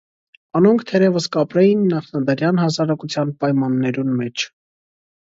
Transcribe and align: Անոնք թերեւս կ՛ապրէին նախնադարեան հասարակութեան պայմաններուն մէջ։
Անոնք 0.59 0.83
թերեւս 0.91 1.25
կ՛ապրէին 1.35 1.83
նախնադարեան 1.91 2.61
հասարակութեան 2.61 3.33
պայմաններուն 3.43 4.09
մէջ։ 4.23 4.47